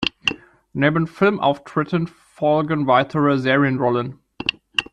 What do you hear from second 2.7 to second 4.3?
weitere Serienrollen.